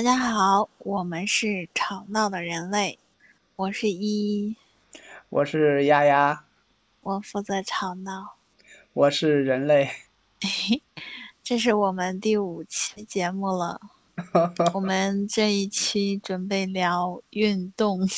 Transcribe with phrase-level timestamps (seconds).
[0.00, 2.98] 大家好，我们是吵闹的人类，
[3.54, 4.56] 我是依依，
[5.28, 6.46] 我是丫丫，
[7.02, 8.36] 我负责吵闹，
[8.94, 9.90] 我是人类，
[11.44, 13.78] 这是我们第五期节目了，
[14.72, 18.08] 我们这一期准备聊运动，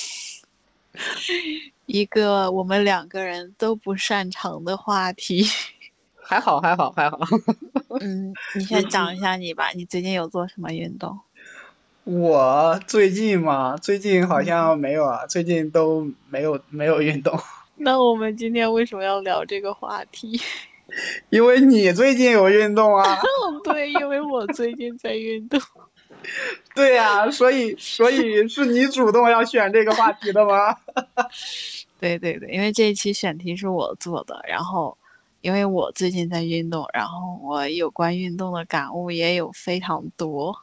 [1.86, 5.44] 一个我们两个人都不擅长的话题。
[6.24, 7.18] 还好，还好，还好。
[8.00, 11.18] 嗯，你先讲一下你吧，你最近有做什么运动？
[12.04, 17.38] 我最近嘛，最近好像没有啊，最近都没有 没有运动。
[17.76, 20.40] 那我们今天为什么要聊这个话题？
[21.30, 23.18] 因为你最近有运动啊。
[23.62, 25.60] 对，因为我最近在运动。
[26.74, 30.76] 对呀，所以所以是你主动要选这个话题的吗？
[32.00, 34.98] 对对对，因为这一期选题是我做的，然后。
[35.40, 40.56] 因为我最近在运动，然后我有关运动的感悟也有非常多，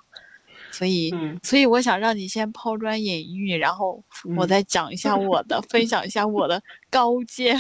[0.72, 4.04] 所以，所以我想让你先抛砖引玉，然后
[4.38, 7.58] 我再讲一下我的，分享一下我的高见。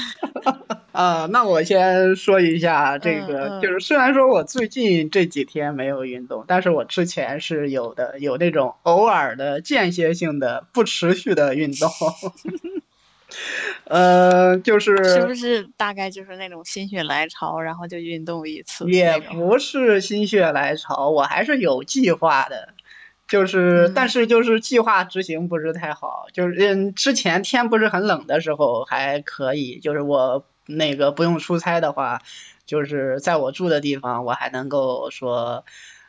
[0.91, 11.89] 啊， 那我先说一下这个，就是虽然说我最近这几天没有运动，但是我之前是有的，有那种偶尔的间歇性的不持续的运动。
[13.85, 18.89] 呃，就是是不是大概就是那种心血来潮，然后就运动一次？
[18.89, 22.73] 也不是心血来潮，我还是有计划的，
[23.29, 32.21] 就是但是就是计划执行不是太好，就是嗯，之前天不是很冷的时候还可以，就是我那个不用出差的话，
[32.65, 35.63] 就是在我住的地方，我还能够说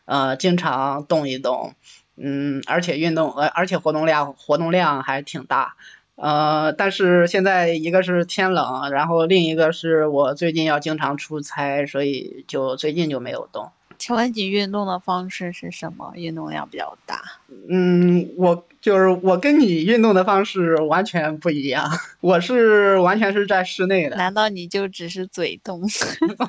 [0.07, 1.75] 呃经常动一动，
[2.17, 5.77] 嗯，而且运动呃而且活动量活动量还挺大。
[6.17, 13.73] 呃，但是现在一个是天冷，然后另一个是我最近要经常出差，所以就最近就没有动。
[14.01, 16.13] 请问你运动的方式是什么？
[16.17, 17.21] 运动量比较大？
[17.69, 21.91] 嗯，我就是我跟你运动的方式完全不一样，
[22.21, 24.17] 我是完全是在室内的。
[24.17, 25.83] 难道你就只是嘴动？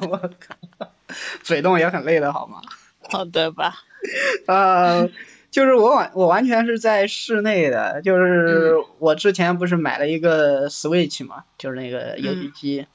[0.10, 0.88] 我靠，
[1.44, 2.62] 嘴动也很累的好吗？
[3.12, 3.76] 好的吧。
[4.48, 5.10] 呃。
[5.52, 12.86] 就是我完我完全是在室内的，就是我之前不是买了一个 Switch 嘛，就是那个游戏机，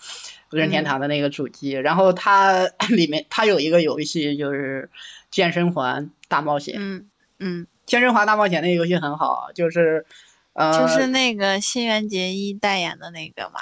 [0.51, 4.91] 任天堂的那个主机，然后它 里面它有一个游戏就是
[5.31, 7.07] 健身环大冒险，嗯
[7.39, 10.07] 嗯，健身环大冒险那个游戏很好，就是
[10.53, 13.61] 呃，就是那个新垣结衣代言的那个嘛，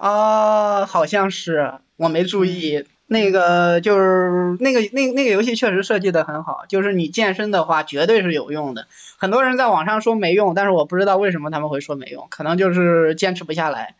[0.00, 2.84] 哦，好像是我没注意。
[3.08, 8.86] 那个就是那个那那个游戏确实设计的很好，就是你健身的话绝对是有用的。
[9.18, 13.96] 很多人在网上说没用，但是我不知道为什么他们会说没用，可能就是坚持不下来。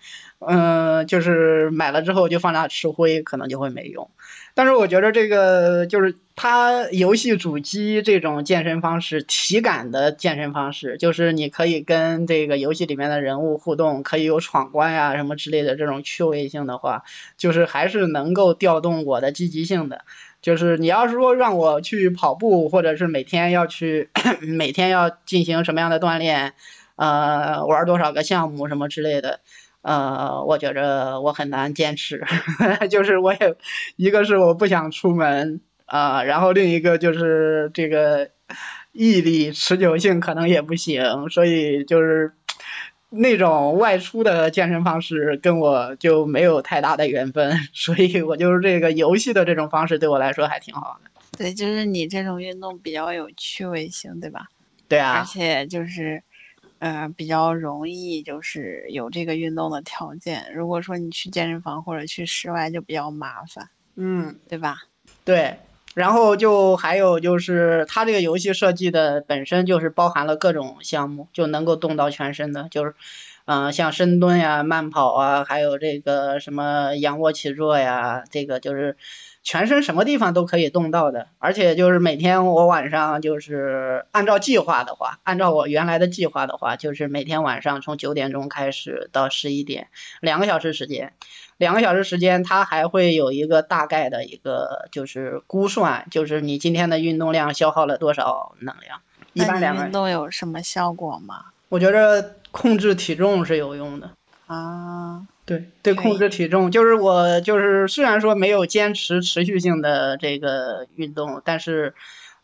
[0.48, 4.10] 嗯，就是买了之后就放那吃灰，可能就会没用。
[4.54, 17.04] 但是我觉得这个就是它游戏主机这种健身方式，体感的健身方式，就是你可以跟这个游戏里面的人物互动，可以有闯关呀什么之类的这种趣味性的话，
[17.38, 20.04] 就是还是能够调动我的积极性的。
[20.42, 24.10] 就是你要是说让我去跑步，或者是每天要去
[24.42, 26.52] 每天要进行什么样的锻炼，
[26.96, 29.38] 呃，玩多少个项目什么之类的。
[29.82, 32.24] 呃，我觉着我很难坚持，
[32.88, 33.56] 就是我也
[33.96, 38.30] 一个是我不想出门啊，然后另一个就是这个
[38.92, 42.32] 毅力持久性可能也不行，所以就是
[43.10, 51.10] 那种外出的健身方式跟我就没有太大的缘分， 所以我就是这个游戏的这种方式对我来说还挺好的。
[51.36, 54.46] 对，就是你这种运动比较有趣味性，对吧？
[54.86, 55.18] 对啊。
[55.18, 56.22] 而且就是。
[56.84, 60.52] 嗯，比较容易就是有这个运动的条件。
[60.52, 63.68] 如果说你去健身房或者去室外，就比较麻烦。
[63.94, 64.78] 嗯，对吧？
[65.24, 65.58] 对。
[65.94, 72.96] 然后就还有就是，它这个游戏设计的本身就是包含了各种项目，就能够动到全身的，就是
[73.44, 78.96] 嗯，像深蹲呀、慢跑啊，还有这个什么仰卧起坐呀，这个就是。
[79.42, 89.88] 全身什么地方都可以动到的，而且就是每天我晚上就是按照计划的话，按照我原来的计划的话，就是每天晚上从九点钟开始到十一点，
[90.20, 91.12] 两个小时时间，
[91.56, 99.00] 两个小时时间，它还会有一个大概的一个就是估算，就是你今天的运动量消耗了多少能量。
[99.32, 101.46] 一般两个运动有什么效果吗？
[101.68, 104.10] 我觉得控制体重是有用的。
[104.46, 105.26] 啊。
[105.44, 111.94] 对对，控制体重就是我就是虽然说没有坚持持续性的这个运动，但是，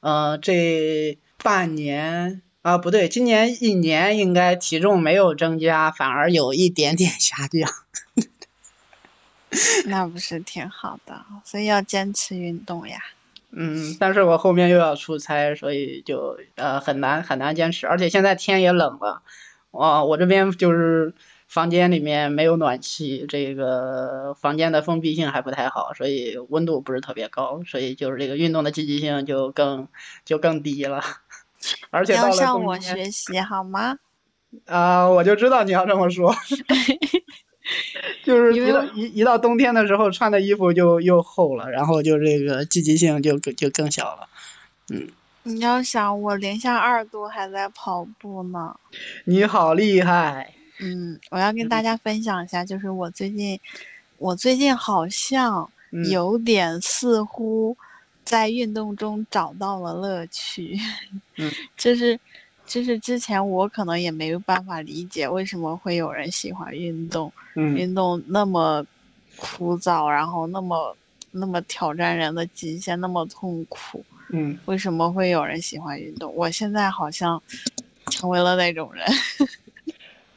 [0.00, 7.70] 呃，这半年啊不对，今年一年应该体重没有增加，反而有一点点下降。
[9.86, 12.98] 那不是挺好的，所以要坚持运动呀。
[13.50, 19.22] 嗯，但是我后面又要出差，所以就呃很难很难坚持，而且现在天也冷了，
[19.70, 21.14] 啊，我这边就是
[21.48, 29.88] 房间里面没有暖气，这个房间的封闭性还不太好，所以温度不是特别高，所以就是这个运动的积极性就更
[30.26, 31.02] 就更低了，
[31.90, 33.96] 而且要向我学习好吗？
[34.66, 36.34] 啊，我就知道你要这么说，
[38.24, 44.28] 就是一到一一到冬天的时候，穿的衣服就又厚了，然后就这个积极性就更就更小了。
[44.90, 45.08] 嗯
[45.44, 48.76] 你要想我零下二度还在跑步呢。
[49.24, 53.58] 你好厉害，嗯，我要跟大家分享一下，就是我最近，
[54.18, 57.76] 我最近好像嗯有点似乎
[58.24, 60.78] 在运动中找到了乐趣。
[61.36, 62.18] 嗯， 就是
[62.66, 68.84] 就是之前我可能也没有办法理解为什么会有人喜欢运动，嗯运动那么
[69.36, 70.96] 枯燥，然后那么
[71.30, 76.32] 那么挑战人的极限，那么痛苦，嗯为什么会有人喜欢运动？
[76.34, 77.42] 我现在好像
[78.10, 79.04] 成为了那种人。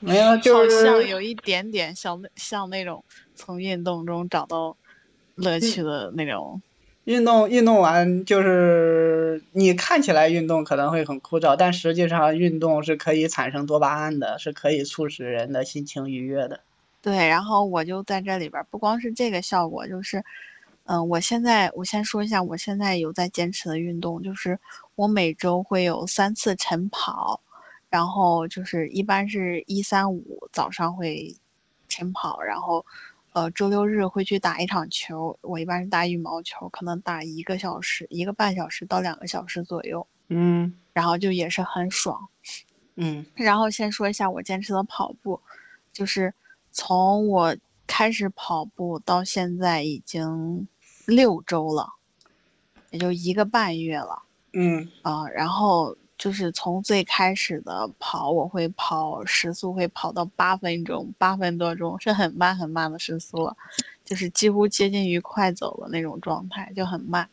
[0.01, 3.03] 没有，就好像有一点点像那像那种
[3.35, 4.75] 从运动中找到
[5.35, 6.61] 乐趣的那种。
[7.03, 16.59] 运动运动完就是你看起来运动可能会很枯燥，但实际上运动是可以产生多巴胺的，是可以促使人的心情愉悦的。
[17.01, 20.23] 对，然后我就在这里边儿，不光是这个效果，就是，
[20.85, 24.59] 嗯、我现在我先说一下，我现在有在坚持的运动，就是
[24.93, 27.41] 我每周会有三次晨跑，
[27.91, 31.35] 然后就是一般是一三五早上会
[31.89, 32.85] 晨跑，然后
[33.33, 40.73] 呃周六日会去打一场球，我一般是打羽毛球，可能打一个小时、一个半小时到两个小时左右，嗯。
[40.93, 42.29] 然后就也是很爽。
[42.95, 43.25] 嗯。
[43.35, 45.41] 然后先说一下我坚持的跑步，
[45.91, 46.33] 就是
[46.71, 50.65] 从我开始跑步到现在已经
[51.05, 51.89] 六周了，
[52.89, 54.23] 也就一个半月了
[54.53, 54.89] 嗯。
[55.01, 63.57] 啊、然后就是从最开始的跑，我会跑时速会跑到八分钟，八分多钟是很慢很慢的时速了，
[64.05, 67.27] 就是几乎接近于快走的那种状态，就很慢。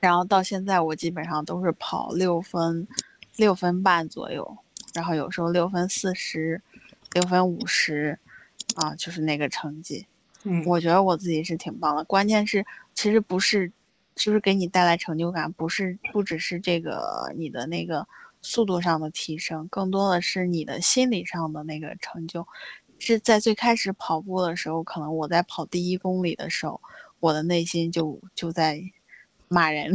[0.00, 2.88] 然后到现在我基本上都是跑六分，
[3.36, 4.58] 六分半左右，
[4.92, 6.60] 然后有时候六分四十，
[7.12, 8.18] 六分五十，
[8.74, 10.04] 啊，就是那个成绩。
[10.42, 13.70] 嗯我觉得我自己是挺棒的，关键是其实不是，
[14.20, 18.06] 就是给你带来成就感，不是不只是这个你的那个
[18.42, 22.46] 速度上的提升，更多的是你的心理上的那个成就。
[22.98, 26.78] 是在最开始跑步的时候，可能我在跑第一公里的时候，
[27.18, 28.78] 我的内心就就在
[29.48, 29.90] 骂人，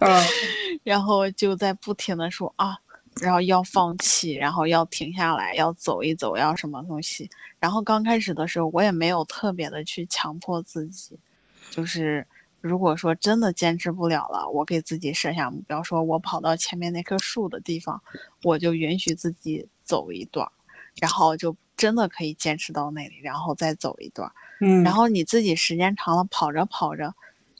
[0.00, 0.22] 嗯
[0.84, 2.76] 然后就在不停的说啊，
[3.22, 7.30] 然后要放弃，然后要停下来，要走一走，要什么东西。
[7.58, 11.18] 然后刚开始的时候，我也没有特别的去强迫自己，
[11.72, 12.26] 就是
[12.60, 18.02] 如果说真的坚持不了了，我给自己设下目标，说我跑到前面那棵树的地方，
[18.42, 20.52] 我就允许自己走一段儿，
[21.00, 24.34] 然后就真的可以坚持到那里，然后再走一段儿。
[24.60, 27.14] 嗯，然后你自己时间长了，跑着跑着，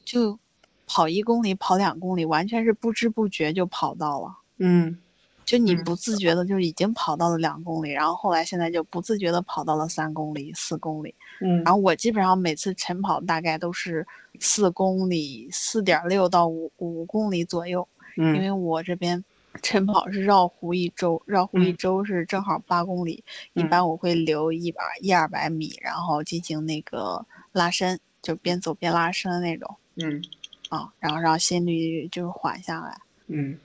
[0.05, 0.39] 就
[0.85, 4.37] 跑一公里、跑两公里，完全是不知不觉就跑到了。
[4.57, 4.99] 嗯
[5.45, 11.13] 就你嗯不自觉的就已经跑到了两公里，然后后来现在就不自觉的跑到了三公里、四公里。
[11.41, 11.63] 嗯。
[11.63, 14.05] 然后我基本上每次晨跑大概都是
[14.39, 17.87] 四公里、四点六到五五公里左右，
[18.17, 18.43] 嗯因嗯。
[18.43, 19.23] 为我这边
[19.61, 21.77] 晨跑是绕湖一周，绕湖一嗯。
[21.77, 23.23] 周是正好八公里，
[23.53, 23.69] 一嗯。
[23.69, 30.23] 般我会留一百一二百米，然后进行那个拉伸，就边走边拉伸的那种嗯。
[30.69, 32.97] 啊，然后让心率就是缓下来。
[33.27, 33.57] 嗯。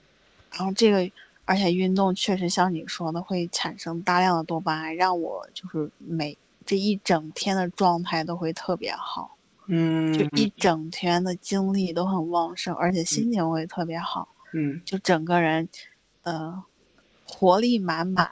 [0.51, 1.11] 然后这个，
[1.49, 6.37] 而且运动确实像你说的，会产生大量的多巴胺，让我就是每
[6.67, 9.35] 这一整天的状态都会特别好，
[9.67, 15.71] 嗯，就一整天的精力都很旺盛，而且心情会特别好，嗯就整个人，
[16.23, 16.63] 呃，
[17.25, 18.31] 活力满满，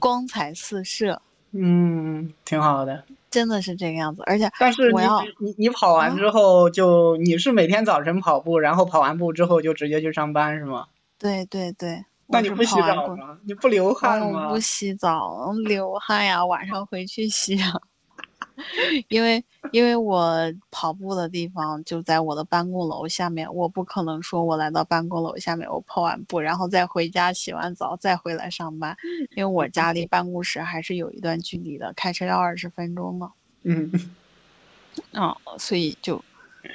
[0.00, 1.22] 光彩四射，
[1.52, 3.04] 嗯，挺好的。
[3.30, 4.24] 真的是这个样子。
[4.26, 10.88] 而且但是你我要你你跑完啊之后就你是每天早晨跑步，然后跑完步之后就直接去上班是吗？
[11.18, 13.38] 对对对，那你不洗澡吗？
[13.44, 14.58] 你不流汗吗不？
[14.58, 17.72] 洗澡，流汗呀，晚上回去洗啊。
[19.08, 20.38] 因为因为我
[20.70, 28.96] 跑步的地方就在我的办公楼下面，我不可能说我来到办公楼下面，我跑完步，然后再回家洗完澡再回来上班，
[29.34, 33.32] 因为我家离办公室还是有一段距离的，开车要二十分钟呢。
[33.64, 33.90] 嗯
[35.14, 36.24] 哦， 所以就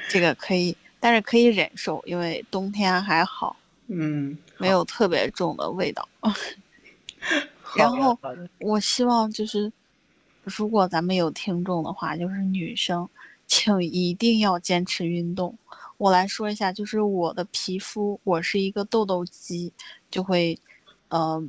[0.10, 3.55] 这个可以，但是可以忍受，因为冬天还好，
[3.91, 6.08] 嗯，没有特别重的味道。
[7.75, 8.17] 然后
[8.60, 9.72] 我希望就是，
[10.43, 13.10] 如果咱们有听众的话，就是女生，
[13.48, 15.58] 请一定要坚持运动。
[15.98, 19.74] 我来说一下，就是我的皮肤，我是一个痘痘肌，
[20.10, 20.58] 就会，
[21.10, 21.43] 呃，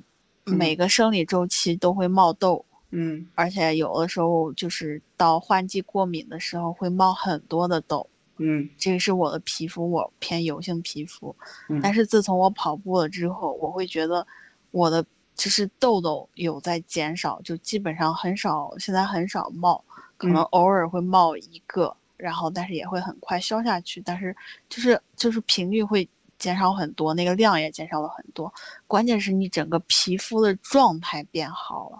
[0.44, 8.08] 每个生理周期都会冒痘，嗯而且有的时候就是到换季过敏的时候会冒很多的痘。
[8.42, 11.36] 嗯这个是我的皮肤，我偏油性皮肤。
[11.68, 14.26] 嗯但是自从我跑步了之后，我会觉得
[14.70, 15.04] 我的
[15.34, 19.84] 就是痘痘有在减少，就基本上很少，现在很少冒，
[20.16, 24.34] 可能嗯偶尔会冒一个，然后但是也会很快消下去，但是
[24.68, 28.52] 就是就是频率会减少很多，那个量也减少了很多。
[28.86, 31.98] 关键是你整个皮肤的状态变好了。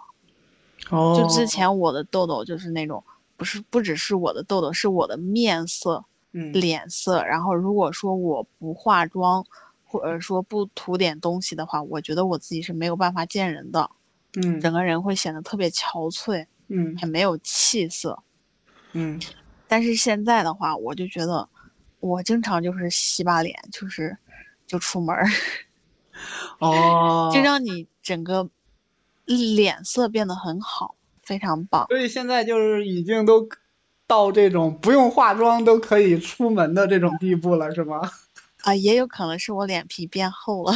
[0.89, 3.05] 哦，就之前我的痘痘就是那种，
[3.37, 6.05] 不是不只是我的痘痘，是我的面色。
[6.33, 6.53] 嗯。
[6.53, 9.45] 脸色，然后如果说我不化妆，
[9.85, 13.91] 或者说不涂点东西的话，我觉得我自己是没有办法见人的，
[14.35, 14.61] 嗯。
[14.61, 16.97] 整个人会显得特别憔悴，嗯。
[16.99, 18.23] 很没有气色。
[18.93, 19.21] 嗯。
[19.69, 21.49] 但是现在的话，我就觉得
[22.01, 24.17] 我经常就是洗把脸，就是
[24.67, 25.27] 就出门儿，
[26.59, 28.49] 哦，就让你整个
[29.27, 31.87] 脸色变得很好，非常棒。
[31.89, 33.49] 所以现在就是已经都
[34.11, 38.11] 到这种不用化妆都可以出门的这种地步了，是吗？
[38.65, 40.73] 啊，也有可能是我脸皮变厚了，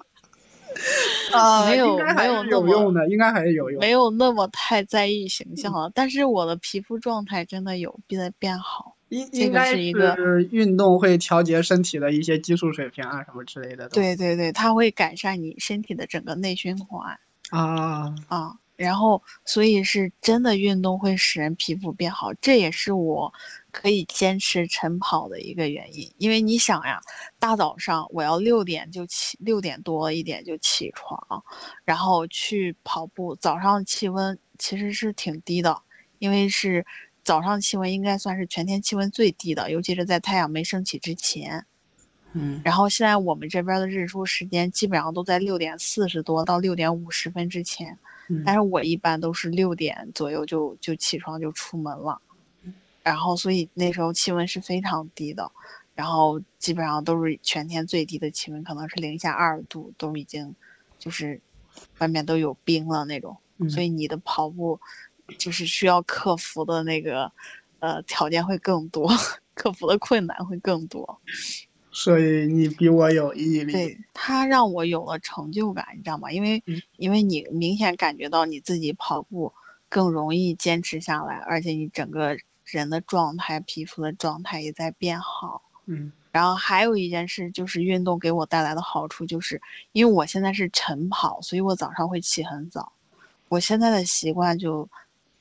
[1.36, 3.78] 啊，没有没有那么有用的，应该还是有用。
[3.78, 5.92] 没有那么太在意形象了。
[5.94, 8.96] 但是我的皮肤状态真的有变变好。
[9.10, 13.90] 这个应应该是一个是运动会调节身体的一些激素水平啊，什么之类的。
[13.90, 17.18] 对对对，它会改善你身体的整个内循环
[17.50, 18.56] 啊，啊。
[18.78, 23.32] 然后，所以是真的运动会使人皮肤变好，这也是我
[23.72, 26.14] 可以坚持晨跑的一个原因。
[26.16, 27.00] 因为你想呀，
[27.40, 31.44] 大早上我要六点就起，六点多一点就起床，
[31.84, 33.34] 然后去跑步。
[33.34, 35.82] 早上气温其实是挺低的，
[36.20, 36.86] 因为是
[37.24, 41.66] 早上气温应该算是全天气温最低的，尤其是在太阳没升起之前。
[42.32, 42.60] 嗯。
[42.64, 48.42] 然后现在我们这边的日出时间基本上都在六点四十多到六点五十分之前，嗯。
[48.44, 52.20] 但是我一般都是六点左右就就起床就出门了，
[53.02, 55.50] 然后所以那时候气温是非常低的，
[55.94, 60.54] 然后基本上都是全天最低的气温，可能是零下二度，都已经
[60.98, 61.40] 就是
[61.98, 63.70] 外面都有冰了那种，嗯。
[63.70, 64.78] 所以你的跑步
[65.38, 67.32] 就是需要克服的那个
[67.80, 69.10] 呃条件会更多，
[69.54, 71.20] 克服的困难会更多。
[72.00, 73.72] 所以你比我有毅力。
[73.72, 76.30] 对，他让我有了成就感，你知道吗？
[76.30, 79.52] 因为、嗯因为你明显感觉到你自己跑步
[79.88, 85.62] 更容易坚持下来，而且你整个人的状态、皮肤的状态也在变好。
[85.86, 92.92] 嗯然后还有一件事就是运动给我带来的好处，就是因为我现在是晨跑，所以我早上会起很早。
[93.48, 94.88] 我现在的习惯就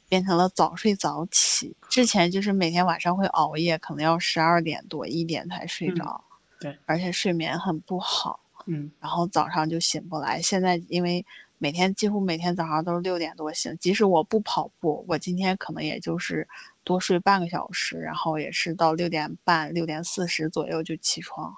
[0.09, 1.75] 变成了早睡早起。
[1.87, 6.23] 之前就是每天晚上会熬夜，可能要十二点多一点才睡嗯着，
[6.59, 8.39] 对，而且睡眠很不好。
[8.69, 10.41] 嗯然后早上就醒不来。
[10.41, 11.25] 现在因为
[11.57, 16.47] 每天几乎每天早上都是六点多醒，即使我不跑步，我今天可能也就是
[16.83, 21.55] 多睡半个小时，然后也是到六点半、六点四十左右就起床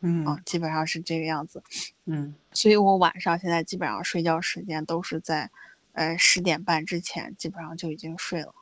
[0.00, 1.62] 嗯啊，基本上是这个样子。
[2.06, 5.50] 嗯所以我晚上现在基本上睡觉时间都是在，
[5.92, 8.54] 呃十点半之前基本上就已经睡了，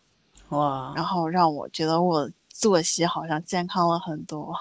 [0.49, 4.53] 哇，然后让我觉得我作息好像健康了很多。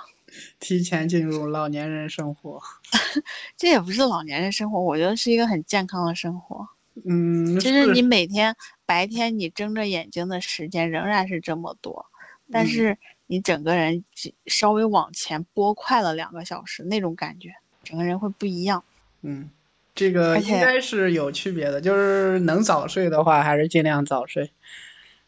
[0.59, 2.61] 提前进入老年人生活。
[3.57, 6.67] 这也不是老年人生活，我觉得是一个很健康的生活。
[7.05, 12.05] 嗯，就是你每天白天你睁着眼睛的时间仍然是这么多，
[12.51, 14.03] 但嗯是你整个人
[14.45, 18.83] 稍微往前拨快了两个小时，那种感觉，整个人会不一样。
[19.23, 19.49] 嗯，
[19.95, 24.51] 这个应该是有区别的，就是能早睡的话，还是尽量早睡。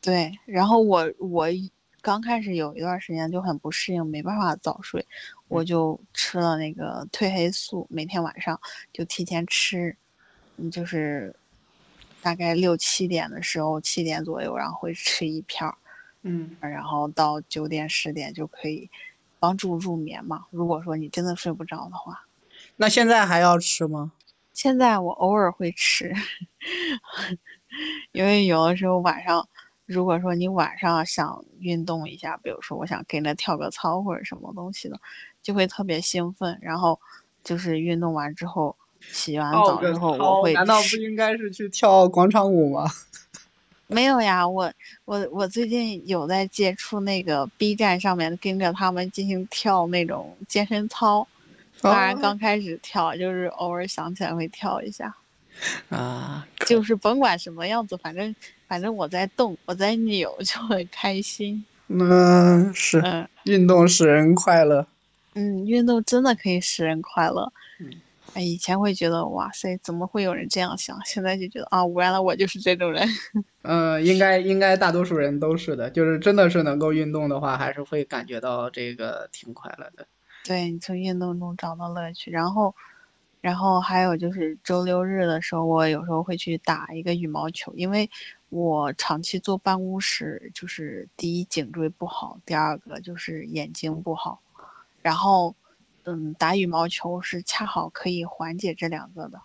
[0.01, 1.47] 对，然后我我
[2.05, 5.03] 刚开始有一段时间就很不适应，没办法早睡，
[5.47, 8.61] 我就吃了那个褪黑素，每天晚上
[8.93, 9.97] 就提前吃，
[10.57, 11.35] 嗯，就是
[12.21, 15.75] 大概六七点的时候，七点左右，然后会吃一片儿。
[16.21, 18.87] 嗯然后到九点十点就可以
[19.39, 20.45] 帮助入眠嘛。
[20.51, 22.27] 如果说你真的睡不着的话，
[22.75, 24.11] 那现在还要吃吗？
[24.53, 26.13] 现在我偶尔会吃，
[28.13, 29.49] 因为有的时候晚上，
[29.85, 34.99] 如果说你晚上想运动一下，比如说我想跟着跳个操或者什么东西的，
[35.41, 36.57] 就会特别兴奋。
[36.61, 36.99] 然后
[37.43, 42.89] 就是运动完之后，洗完澡之后，我，会难道不应该是去跳广场舞吗？
[43.87, 44.73] 没有呀，我
[45.05, 51.27] 我我最近有在接触那个 B 站上面跟着他们进行跳那种健身操，
[51.81, 55.15] 当然哦刚开始跳就是偶尔想起来会跳一下，
[55.89, 58.35] 啊，就是甭管什么样子，反正
[58.67, 61.63] 反正我在动，我在扭 就很开心。
[61.87, 64.87] 嗯，是，嗯运动使人快乐。
[65.35, 67.51] 嗯，运动真的可以使人快乐。
[67.79, 67.91] 嗯，
[68.33, 70.99] 哎，以前会觉得哇塞，怎么会有人这样想？
[71.05, 73.07] 现在就觉得啊，原来我就是这种人。
[73.61, 80.07] 嗯， 应该应该大多数人都是的，就是真的是能够运动的话，还是会感觉到这个挺快乐的。
[80.43, 82.75] 对，你从运动中找到乐趣，然后，
[83.45, 88.09] 然后还有就是周六日的时候，我有时候会去打一个羽毛球，因为
[88.49, 94.41] 我长期坐办公室，就是第一颈椎不好，第二个就是眼睛不好，
[95.03, 95.55] 然后，
[96.05, 99.39] 嗯，打羽毛球是恰好可以缓解这两个的。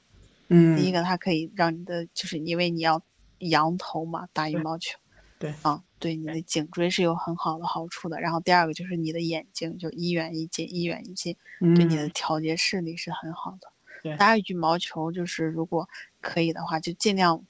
[0.48, 3.02] 嗯，第一个它可以让你的，就是因为你要
[3.40, 4.98] 仰头嘛，打羽毛球。
[5.38, 8.18] 对啊，对你的颈椎是有很好的好处的。
[8.18, 13.70] 然后第二个就是你的眼睛，就一远一近，一远一近，对你的嗯调节视力是很好的。
[14.02, 15.88] 对打羽毛球就是如果
[16.20, 17.44] 可以的话，就尽量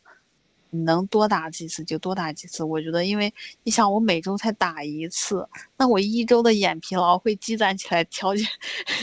[0.71, 2.63] 能多打几次就多打几次。
[2.63, 8.45] 我觉得，因为你想，我每周才打一次，那我一周的眼疲劳会积攒起来，调 节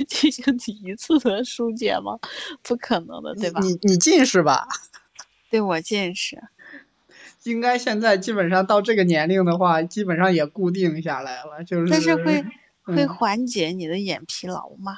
[0.08, 2.20] 进行你一次的疏解吗？
[2.64, 3.60] 不可能的，对吧？
[3.62, 4.68] 你你近视吧？
[5.52, 6.42] 对我近视，
[7.44, 11.90] 应该现在基本上到这个年龄的话，基本上也固定下来了，就是。
[11.90, 12.44] 但是会
[12.84, 14.96] 会嗯缓解你的眼疲劳吗？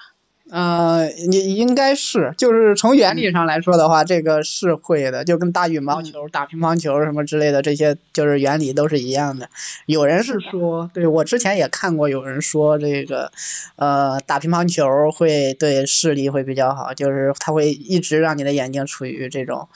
[0.50, 9.50] 呃，你应该是，就是从原理上来说的话，这个是会的，就跟打羽毛嗯球、打乒乓球什么之类的，这些就是原理都是一样的。
[9.86, 13.32] 有人是说，对我之前也看过，有人说这个，
[13.76, 19.70] 呃，打乒乓球会对视力会比较好，就是它会一直让你的眼睛处于这种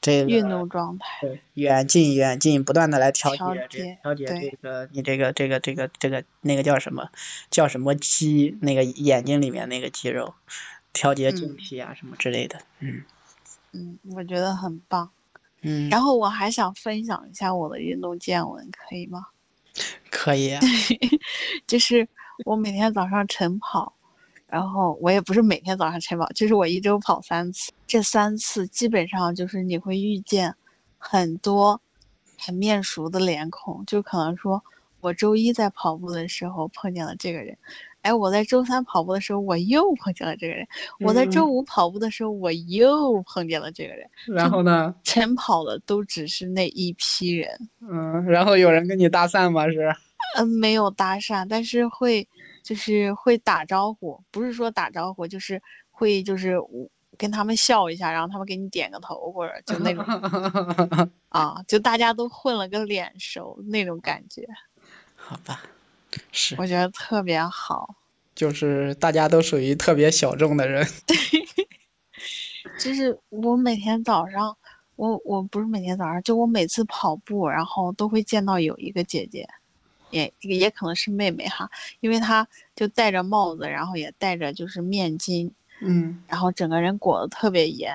[0.00, 7.08] 这个运动状态，对，远近远近，不断的来调调节这节调节这个你这个这个这个这个那个叫什么
[7.50, 10.19] 叫什么肌，那个眼睛里面那个肌肉，
[10.92, 13.04] 调节晶嗯体啊什么之类的，嗯
[13.72, 15.10] 嗯，我觉得很棒。
[15.62, 19.26] 嗯，然后我还想分享一下我的运动见闻，可以吗？
[20.10, 20.60] 可以啊，
[21.66, 22.08] 就是
[22.44, 23.94] 我每天早上晨跑，
[24.48, 30.54] 然后我也不是每天早上晨跑，就是我一周跑三次，这三次基本上就是你会遇见
[30.98, 31.80] 很多
[32.38, 34.64] 很面熟的脸孔，就可能说
[35.00, 37.56] 我周一在跑步的时候碰见了这个人，
[38.02, 40.66] 哎，我在周三跑步的时候我又碰见了这个人，
[41.00, 41.50] 我在周嗯。
[41.50, 49.66] 五跑步的时候我又碰见了这个人，然后呢，晨跑的都只是那一批人，嗯，然后有人跟你搭讪吗？
[49.68, 49.94] 是，
[50.36, 52.26] 嗯，没有搭讪，但是会
[52.62, 55.60] 就是会打招呼，不是说打招呼，就是
[55.90, 56.56] 会就是
[57.18, 60.04] 跟他们笑一下，然后他们给你点个头，或者就那种
[61.28, 64.46] 啊，就大家都混了个脸熟那种感觉，
[65.14, 65.62] 好吧，
[66.32, 67.96] 是，我觉得特别好。
[68.34, 71.16] 就是大家都属于特别小众的人，对。
[72.78, 74.56] 就是我每天早上，
[74.96, 79.48] 我我不是每天早上，就我每次跑步，然后都会见到有一个姐姐，
[80.10, 81.70] 也也可能是妹妹哈，
[82.00, 87.94] 因为她就戴着帽子，然后也戴着就是面巾，嗯，然后整个人裹得特别严，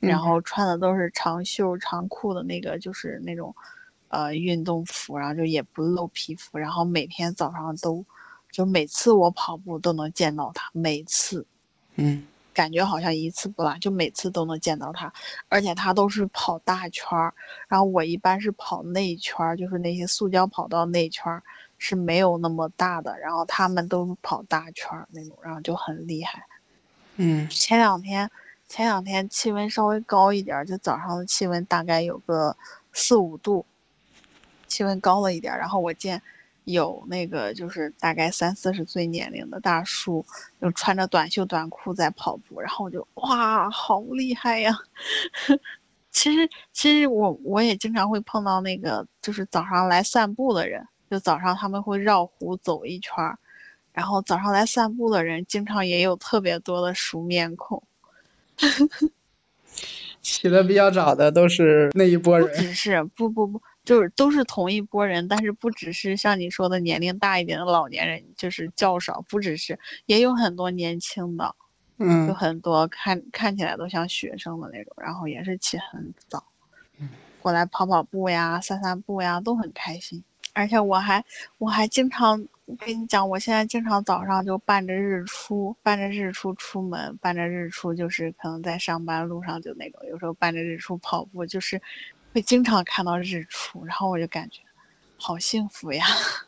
[0.00, 3.54] 然嗯后穿的都是长袖长裤的那个，就是那种
[4.10, 8.04] 呃运动服，然后就也不露皮肤，然后每天早上都，
[8.52, 11.44] 就每次我跑步都能见到他，每次
[11.96, 15.12] 嗯感觉好像一次不落，就每次都能见到他，
[15.48, 17.32] 而且他都是跑大圈儿，
[17.68, 21.42] 然后我一般是跑内圈儿，就是那些塑胶跑道内圈儿
[21.78, 26.44] 是没有那么大的，然后他们都跑大圈儿那种，然后就很厉害。
[27.16, 28.30] 嗯前两天
[28.68, 32.56] 前两天气温稍微高一点儿，就早上的气温大概有个
[32.92, 33.64] 四五度，
[34.70, 35.58] 气温高了一点儿。
[35.58, 36.22] 然后我见
[36.64, 40.24] 有那个就是大概三四十岁年龄的大叔，
[40.62, 44.78] 就穿着短袖短裤在跑步，然后我就哇，好厉害呀！
[46.10, 53.38] 其实其实我我也经常会碰到那个就是早上来散步的人，就早上他们会绕湖走一圈儿。
[53.92, 57.82] 然后早上来散步的人，经常也有特别多的熟面孔，
[60.22, 71.56] 起的比较早的都是那一波不人，只是不不不，就是都是同一拨人，但是不只是像你说的年龄大一点的老年人，就是较少，不只是，也有很多年轻的，
[71.98, 76.44] 嗯有嗯很多看看起来都像学生的那种，然后也是起很早
[77.00, 77.08] 嗯，
[77.42, 80.22] 过来跑跑步呀、散散步呀，都很开心。
[80.52, 81.24] 而且我还
[81.58, 82.46] 我还经常，
[82.78, 91.82] 跟你讲，我现在经常早上就伴着日出，伴着日出出门，伴着日出就是可能在上班路上就那种，有时候伴着日出跑步，就是
[92.32, 94.60] 会经常看到日出，然后我就感觉
[95.16, 96.04] 好幸福呀。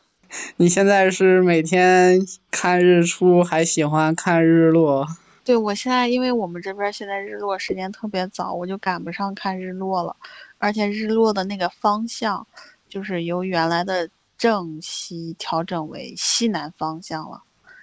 [0.57, 5.07] 你现在是每天看日出，还喜欢看日落？
[5.45, 10.17] 对，我现在因为我们这边现在日落时间特别早，我就赶不上看日落了，
[10.59, 12.47] 而且日落的那个方向，
[12.89, 17.43] 就是由原来的正西调整为西南方向了，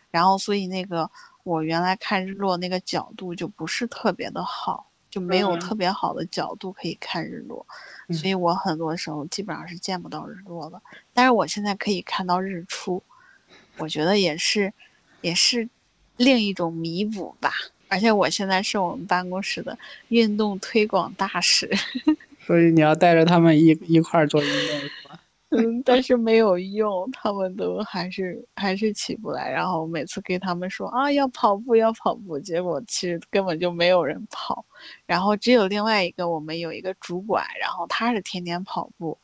[0.10, 1.12] 然后所以那个
[1.44, 7.66] 我原来看日落那个角度就不是特别的好，就没有嗯特别好的角度可以看日落，
[8.08, 10.82] 嗯所以我很多时候基本上是见不到日落的。
[11.14, 13.04] 但是我现在可以看到日出，
[13.78, 14.74] 我觉得也是
[15.22, 15.70] 也是
[16.18, 17.52] 另一种弥补吧。
[17.88, 19.78] 而且我现在是我们办公室的
[20.10, 21.70] 运动推广大使。
[22.46, 24.90] 所以你要带着他们一一块儿做运动？
[25.50, 29.50] 嗯，但是没有用，他们都还是还是起不来。
[29.50, 34.64] 然后每次给他们说啊要跑步要跑步，结果其实根本就没有人跑。
[35.06, 39.18] 然后只有另外一个我们有一个主管，然后他是天天跑步。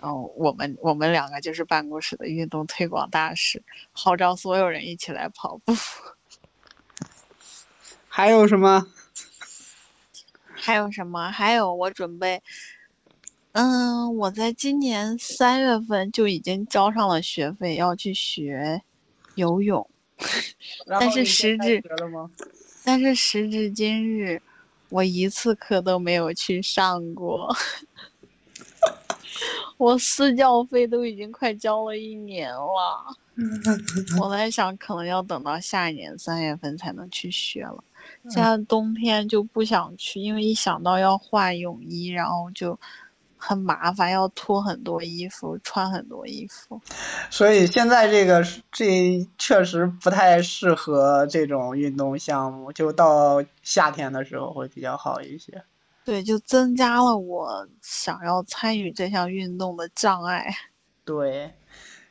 [0.00, 5.74] 然后我们我们两个就是办公室的运动推广大使，号召所有人一起来跑步。
[8.08, 8.86] 还有什么？
[10.52, 11.30] 还有什么？
[11.30, 12.42] 还有我准备，
[13.52, 18.82] 嗯，我在今年三月份就已经交上了学费，要去学
[19.34, 19.88] 游泳。
[20.86, 21.82] 但是时至？
[22.84, 24.40] 但是时至今日，
[24.88, 27.54] 我一次课都没有去上过。
[29.78, 33.16] 我私教费都已经快交了一年了，
[34.20, 37.82] 我在想，可能要等到下一年三月份才能去学了。
[38.28, 42.78] 现在冬天就不想去，因为一想到要换泳衣，然后就
[43.40, 46.80] 很麻烦，要脱很多衣服，穿很多衣服。
[47.30, 55.64] 所以现在这个是这确实不太适合这种运动项目，就到夏天的时候会比较好一些。
[56.04, 60.54] 对，就增加了我想要参与这项运动的障碍。
[61.04, 61.52] 对，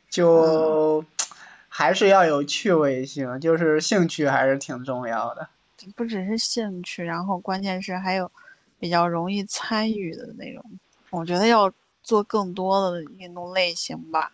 [0.08, 1.04] 就
[1.68, 5.48] 还是要有趣味性，就是兴趣还是挺重要的。
[5.96, 8.30] 不只是兴趣，然后关键是还有
[8.78, 10.64] 比较容易参与的那种。
[11.10, 14.30] 我觉得要做更多的运动类型吧，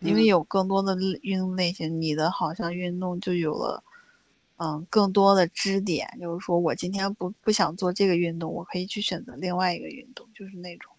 [0.00, 3.82] 因为嗯有更多的运动类型，你的好像运动就有了，
[4.56, 6.08] 嗯，更多的支点。
[6.20, 10.92] 就是说我今天不不想做这个运动，我可以去选择另外一个运动，就是那种。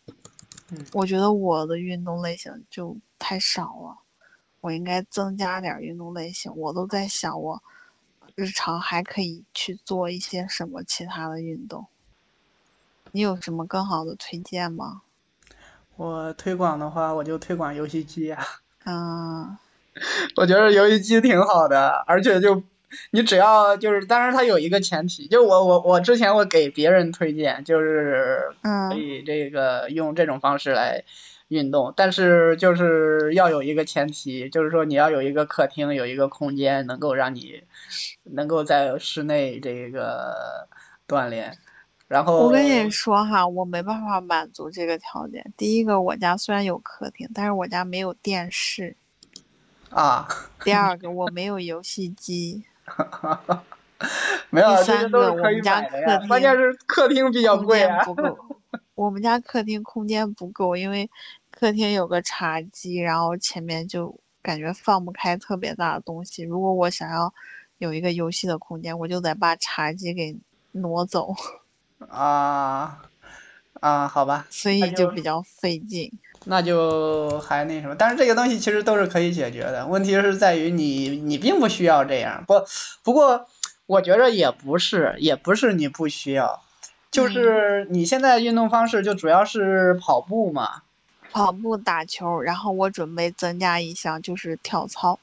[0.72, 3.98] 嗯我觉得我的运动类型就太少了，
[4.62, 6.56] 我应该增加点儿运动类型。
[6.56, 7.62] 我都在想我。
[8.34, 11.86] 日常还可以去做一些什么其他的运动？
[13.12, 15.02] 你有什么更好的推荐吗？
[15.98, 18.44] 我推广的话，我就推广游戏机啊。
[18.86, 19.58] 嗯，
[20.38, 22.64] 我觉得游戏机挺好的，而且就
[23.12, 28.50] 你只要就是，当然它有一个前提，就我我我之前我给别人推荐，就是
[28.90, 31.04] 可嗯以这个用这种方式来
[31.50, 37.64] 运动，但是就是要有一个前提，就是说你要有一个客厅，有一个空间，能够让你
[38.24, 40.68] 能够在室内这个
[41.08, 41.58] 锻炼。
[42.12, 45.54] 然后我跟你说哈，我没办法满足这个条件。
[45.56, 48.96] 第一个，我家虽然有客厅，但是我家没有电视；
[49.90, 50.28] 啊，
[50.62, 52.66] 第二个，我没有游戏机；
[54.52, 55.82] 没有，三个我们家。
[55.84, 58.38] 客关键是客厅比较贵不够。
[58.94, 61.10] 我们家客厅空间不够，因为
[61.50, 66.44] 客厅有个茶几，然后前面就感觉放不开特别大的东西。
[66.44, 67.34] 如果我想要
[67.78, 70.38] 有一个游戏的空间，我就得把茶几给
[70.74, 71.34] 挪走，
[72.10, 73.02] 啊
[73.80, 76.12] 啊，好吧，所以就就比较费劲。
[76.46, 82.46] 那就还那什么，但是这个东西其实都是可以解决的，问题是在于你你并不需要这样。
[82.48, 82.66] 不
[83.04, 83.48] 不过
[83.86, 86.62] 我觉着也不是，也不是你不需要，
[87.12, 90.82] 就是你现在运动方式就主要是跑步嘛。
[91.32, 95.20] 跑步、打球，然后我准备增加一项就是跳操，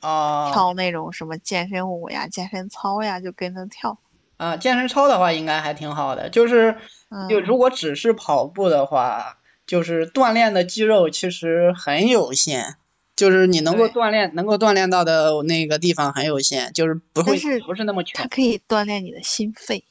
[0.00, 3.96] 啊跳那种什么健身舞呀、健身操呀，就跟着跳。
[4.38, 6.76] 啊，健身操的话应该还挺好的，就是
[7.10, 12.76] 嗯，就如果只是跑步的话，就是锻炼的肌肉其实很有限，
[13.16, 19.84] 就是你能够锻炼能够锻炼到的那个地方很有限，就是不会是不是那么全它可以锻炼你的心肺。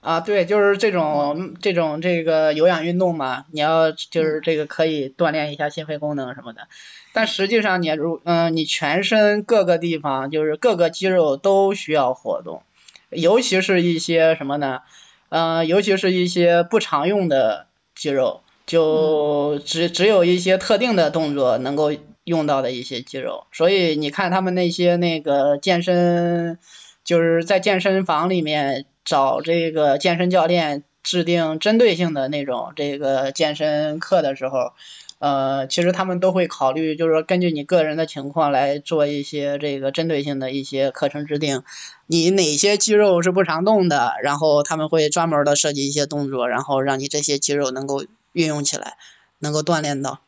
[0.00, 0.20] 啊。
[0.20, 6.66] 对，就是这种这种这个有氧运动嘛，你要就是这个可以锻炼一下心肺功能什么的。
[7.12, 12.62] 但实际上你如嗯、你全身各个地方就是各个肌肉都需要活动，
[13.10, 14.80] 尤其是一些什么呢？
[15.28, 21.92] 呃，尤其是一些不常用的肌肉，就只只有一些特定的动作能够
[22.24, 23.46] 用到的一些肌肉。
[23.52, 26.58] 所以你看他们那些那个健身，
[27.04, 34.72] 就是在健身房里面找这个健身教练制定针对性的那种这个健身课的时候，
[35.18, 41.62] 呃，其实他们都会考虑，就是说根据你个人的情况来做一些这个针对性的一些课程制定。
[42.06, 48.96] 你哪些肌肉是不常动的，然后他们会专门的设计一些动作，然后让你这些肌肉能够运用起来，
[49.38, 50.20] 能够锻炼到。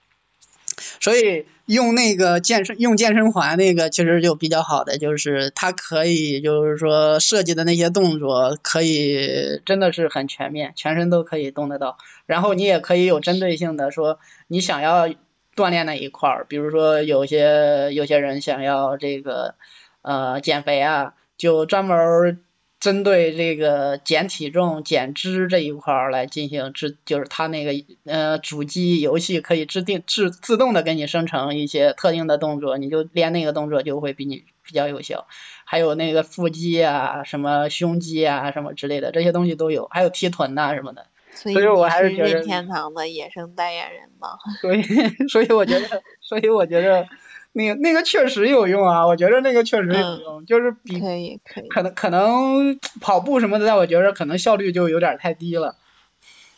[1.00, 11.98] 所以用那个健身用健身环那个其实就比较好的，就是它可以就是说设计的那些动作可以真的是很全面，全身都可以动得到。
[12.26, 15.08] 然后你也可以有针对性的说，你想要
[15.54, 19.54] 锻炼那一块儿，比如说有些有些人想要这个
[20.02, 22.40] 呃减肥啊，就专门。
[22.80, 27.72] 针对这个减体重、减脂这一块儿来进行制，就是它那个
[28.04, 35.26] 呃主机游戏可以制定自自动的给你生成一些特定的动作，你就练那个动作就会比你比较有效。
[35.64, 41.06] 还有那个腹肌啊、什么胸肌啊、什么之类的这些东西都有，还有提臀呐什么的。
[41.32, 44.30] 所以我还是觉得任天堂的野生代言人嘛。
[44.60, 44.82] 所以，
[45.28, 47.06] 所以我觉得，所以我觉得。
[47.52, 55.76] 那个那个确实有用啊，我觉得那个确实有用，就是比可以可以，可能可能跑步什么的，在我觉得可能效率就有点太低了。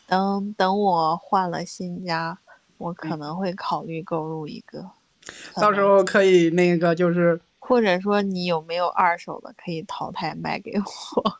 [0.07, 2.37] 等等，我换了新家，
[2.77, 4.91] 我可能会考虑购入一个。
[5.55, 10.73] 到时候可以那个就是，或者说你有没有二手的可以淘汰卖给
[11.15, 11.39] 我？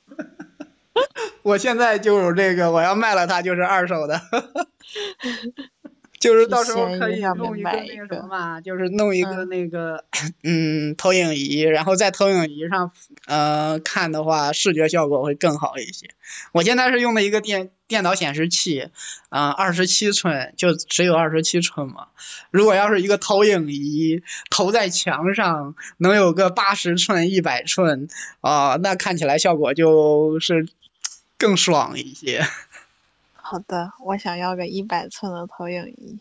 [1.44, 4.22] 我现在就有这个，我要卖了它就是二手的。
[6.22, 10.06] 就是到时候可以弄一个那个什么嘛，就是弄一个那个
[10.44, 12.92] 嗯投影仪，然后在投影仪上
[13.26, 16.12] 呃看的话，视觉效果会更好一些。
[16.52, 18.90] 我现在是用的一个电电脑显示器，
[19.30, 22.10] 啊二十七寸，就只有二十七寸嘛。
[22.52, 28.08] 如果要是一个投影仪投在墙上，能有个八十寸、一百寸
[28.42, 30.68] 啊，那看起来效果就是
[31.40, 32.46] 更爽一些。
[33.52, 36.18] 好的，我想要个一百寸的投影仪。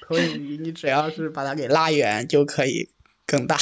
[0.00, 2.88] 投影仪，你只要是把它给拉远就可以
[3.26, 3.54] 更大。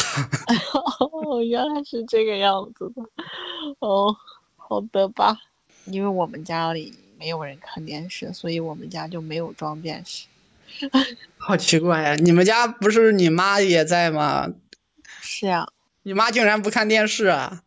[1.00, 3.02] 哦， 原来是这个样子的。
[3.80, 4.16] 哦，
[4.56, 5.36] 好的吧。
[5.86, 10.28] 因为我们家里没有人看电视，所以我们家就没有装电视。
[11.36, 12.14] 好奇怪呀！
[12.14, 14.48] 你们家不是你妈也在吗？
[15.20, 15.66] 是呀。
[16.04, 17.64] 你妈竟然不看电视啊？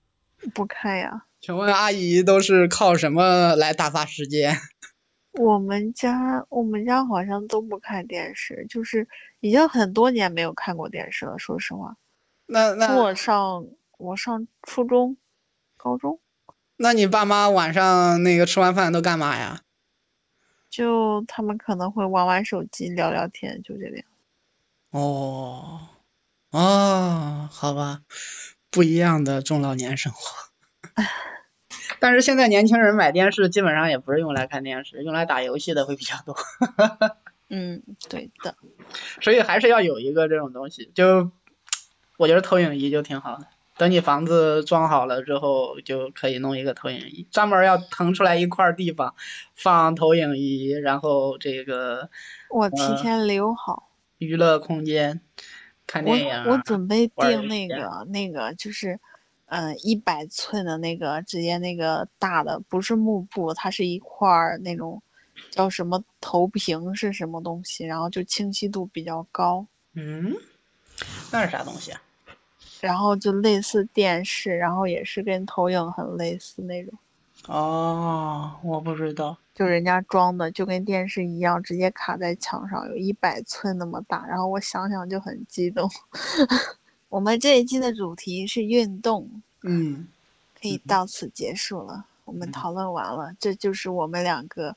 [0.53, 1.25] 不看呀。
[1.41, 4.57] 请问阿姨都是靠什么来打发时间？
[5.37, 9.07] 我们家我们家好像都不看电视，就是
[9.39, 11.37] 已经很多年没有看过电视了。
[11.37, 11.97] 说实话，
[12.45, 13.65] 那那我上
[13.97, 15.17] 我上初中、
[15.77, 16.19] 高中，
[16.77, 19.61] 那你爸妈晚上那个吃完饭都干嘛呀？
[20.69, 24.05] 就他们可能会玩玩手机、聊聊天，就这个样。
[24.91, 25.87] 哦，
[26.51, 28.01] 哦，好吧，
[28.71, 30.19] 不一样的中老年生活。
[31.99, 36.35] 但是现在年轻人买电视基本上也不是用来看电视，用来打游戏的会比较多。
[37.49, 38.55] 嗯，对的。
[39.21, 41.31] 所以还是要有一个这种东西，就
[42.17, 43.47] 我觉得投影仪就挺好的。
[43.77, 49.13] 等你房子装好了之后，就可以弄一个投影仪，专门要腾出来一块地方
[49.53, 52.09] 放投影仪，然后这个
[52.49, 55.21] 我提前留好娱乐空间，
[55.85, 56.43] 看电影。
[56.45, 58.99] 我我准备订那个那个就是。
[59.47, 65.01] 嗯，一百寸的那个，直接那个大的，不是幕布，它是一块儿那种，
[65.51, 69.65] 叫什么投屏是什么东西，然后就清晰度比较高。
[69.93, 70.33] 嗯，
[71.31, 72.01] 那是啥东西啊？
[72.81, 76.93] 然后就类似电视，然后也是跟投影很类似那种。
[77.47, 79.37] 哦，我不知道。
[79.53, 84.25] 就人家装的就跟电视一样，直接卡在墙上，有一百寸那么大。
[84.27, 85.89] 然后我想想就很激动。
[87.15, 90.09] 我们这一期的主题是运动，嗯，
[90.61, 92.03] 可以到此结束了。
[92.25, 94.75] 我们讨论完了，这就是我们两个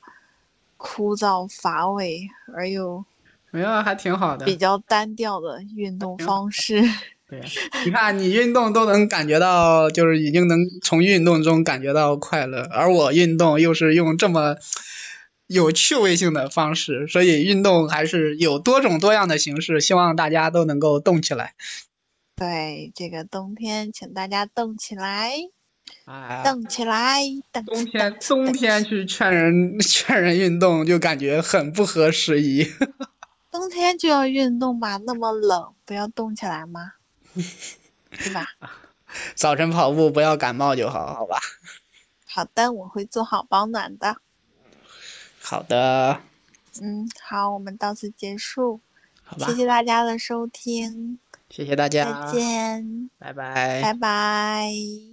[0.77, 3.03] 枯燥乏味而又
[3.51, 6.81] 没有，还挺好的，比较单调的运动方式。
[7.27, 7.43] 对，
[7.83, 14.55] 你看你运动都能感觉到，就是已经能从运动中感觉到快乐，而我运动又是用这么
[15.45, 21.55] 有趣味性的方式，所以运动还是有多种多样的形式，希望大家都能够动起来。
[22.39, 25.33] 对，这个冬天，请大家动起来，
[26.05, 27.19] 哎，动起来。
[27.65, 32.65] 冬天，冬天去劝人劝人运动，就感觉很不合时宜。
[33.51, 36.93] 冬天就要运动吧，那么冷，不要动起来吗？
[37.33, 38.47] 对吧？
[39.35, 41.39] 早晨跑步不要感冒就好，好吧？
[42.25, 44.15] 好的，我会做好保暖的。
[45.41, 46.21] 好的。
[46.79, 48.79] 嗯，好，我们到此结束。
[49.23, 49.47] 好吧。
[49.47, 51.19] 谢谢大家的收听。
[51.49, 55.08] 谢谢大家，再见，拜拜，拜拜。